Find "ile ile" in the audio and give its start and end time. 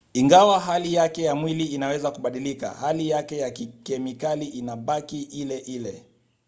5.21-6.05